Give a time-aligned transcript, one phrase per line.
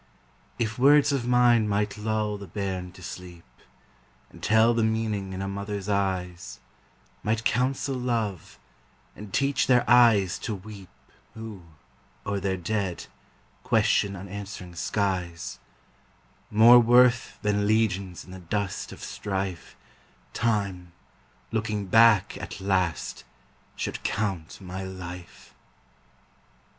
[0.57, 3.45] If words of mine might lull the bairn to sleep,
[4.31, 6.59] And tell the meaning in a mother's eyes;
[7.21, 8.57] Might counsel love,
[9.15, 10.89] and teach their eyes to weep
[11.35, 11.61] Who,
[12.25, 13.05] o'er their dead,
[13.61, 15.59] question unanswering skies,
[16.49, 19.75] More worth than legions in the dust of strife,
[20.33, 20.93] Time,
[21.51, 23.23] looking back at last,
[23.75, 25.53] should count my life.